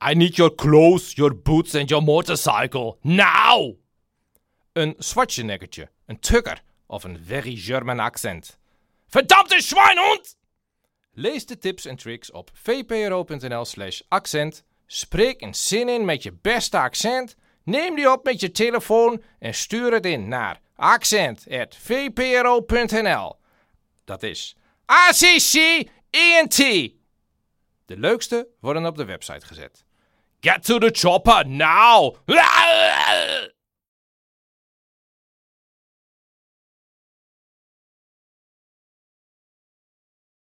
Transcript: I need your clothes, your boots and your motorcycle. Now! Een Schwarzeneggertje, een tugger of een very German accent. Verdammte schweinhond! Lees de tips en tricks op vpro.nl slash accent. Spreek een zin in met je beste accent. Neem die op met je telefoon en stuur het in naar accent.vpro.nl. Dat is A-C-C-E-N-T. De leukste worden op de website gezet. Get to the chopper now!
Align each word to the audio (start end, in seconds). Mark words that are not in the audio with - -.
I 0.00 0.14
need 0.14 0.36
your 0.36 0.54
clothes, 0.54 1.16
your 1.16 1.34
boots 1.34 1.74
and 1.74 1.88
your 1.88 2.02
motorcycle. 2.02 2.98
Now! 3.02 3.76
Een 4.72 4.94
Schwarzeneggertje, 4.98 5.90
een 6.06 6.20
tugger 6.20 6.62
of 6.86 7.04
een 7.04 7.18
very 7.24 7.56
German 7.56 7.98
accent. 7.98 8.58
Verdammte 9.08 9.60
schweinhond! 9.60 10.36
Lees 11.12 11.46
de 11.46 11.58
tips 11.58 11.84
en 11.84 11.96
tricks 11.96 12.30
op 12.30 12.50
vpro.nl 12.52 13.64
slash 13.64 14.00
accent. 14.08 14.64
Spreek 14.86 15.42
een 15.42 15.54
zin 15.54 15.88
in 15.88 16.04
met 16.04 16.22
je 16.22 16.32
beste 16.32 16.78
accent. 16.78 17.36
Neem 17.64 17.94
die 17.94 18.12
op 18.12 18.24
met 18.24 18.40
je 18.40 18.50
telefoon 18.50 19.22
en 19.38 19.54
stuur 19.54 19.92
het 19.92 20.06
in 20.06 20.28
naar 20.28 20.60
accent.vpro.nl. 20.76 23.36
Dat 24.04 24.22
is 24.22 24.56
A-C-C-E-N-T. 24.92 26.95
De 27.86 27.98
leukste 27.98 28.48
worden 28.60 28.86
op 28.86 28.96
de 28.96 29.04
website 29.04 29.46
gezet. 29.46 29.84
Get 30.40 30.64
to 30.64 30.78
the 30.78 30.90
chopper 30.92 31.48
now! 31.48 32.16